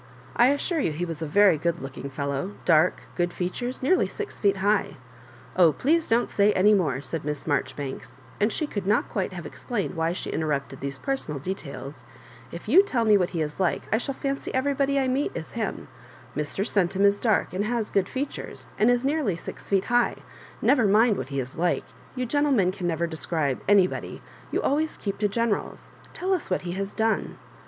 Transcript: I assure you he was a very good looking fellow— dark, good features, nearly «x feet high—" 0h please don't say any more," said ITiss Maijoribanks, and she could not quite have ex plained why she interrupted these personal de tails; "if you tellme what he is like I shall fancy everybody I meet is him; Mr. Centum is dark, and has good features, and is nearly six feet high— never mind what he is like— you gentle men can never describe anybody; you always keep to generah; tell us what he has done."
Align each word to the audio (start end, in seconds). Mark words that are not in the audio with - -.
I 0.35 0.47
assure 0.47 0.79
you 0.79 0.91
he 0.91 1.05
was 1.05 1.21
a 1.21 1.27
very 1.27 1.59
good 1.59 1.83
looking 1.83 2.09
fellow— 2.09 2.55
dark, 2.65 3.03
good 3.13 3.31
features, 3.31 3.83
nearly 3.83 4.07
«x 4.09 4.39
feet 4.39 4.57
high—" 4.57 4.97
0h 5.59 5.77
please 5.77 6.07
don't 6.07 6.27
say 6.27 6.51
any 6.53 6.73
more," 6.73 7.01
said 7.01 7.21
ITiss 7.21 7.45
Maijoribanks, 7.45 8.17
and 8.39 8.51
she 8.51 8.65
could 8.65 8.87
not 8.87 9.09
quite 9.11 9.31
have 9.33 9.45
ex 9.45 9.63
plained 9.63 9.93
why 9.93 10.11
she 10.11 10.31
interrupted 10.31 10.79
these 10.79 10.97
personal 10.97 11.39
de 11.39 11.53
tails; 11.53 12.03
"if 12.51 12.67
you 12.67 12.81
tellme 12.81 13.15
what 13.19 13.29
he 13.29 13.41
is 13.43 13.59
like 13.59 13.83
I 13.93 13.99
shall 13.99 14.15
fancy 14.15 14.51
everybody 14.55 14.97
I 14.97 15.07
meet 15.07 15.33
is 15.35 15.51
him; 15.51 15.87
Mr. 16.35 16.65
Centum 16.67 17.03
is 17.05 17.19
dark, 17.19 17.53
and 17.53 17.65
has 17.65 17.91
good 17.91 18.09
features, 18.09 18.69
and 18.79 18.89
is 18.89 19.05
nearly 19.05 19.35
six 19.35 19.69
feet 19.69 19.85
high— 19.85 20.23
never 20.63 20.87
mind 20.87 21.15
what 21.15 21.29
he 21.29 21.39
is 21.39 21.57
like— 21.59 21.85
you 22.15 22.25
gentle 22.25 22.51
men 22.51 22.71
can 22.71 22.87
never 22.87 23.05
describe 23.05 23.61
anybody; 23.69 24.23
you 24.49 24.63
always 24.63 24.97
keep 24.97 25.19
to 25.19 25.27
generah; 25.29 25.75
tell 26.13 26.33
us 26.33 26.49
what 26.49 26.63
he 26.63 26.71
has 26.71 26.91
done." 26.91 27.37